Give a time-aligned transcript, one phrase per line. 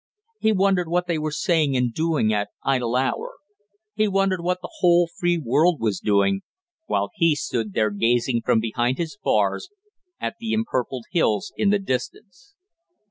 [0.39, 3.33] He wondered what they were saying and doing at Idle Hour;
[3.93, 6.41] he wondered what the whole free world was doing,
[6.87, 9.69] while he stood there gazing from behind his bars
[10.19, 12.55] at the empurpled hills in the distance.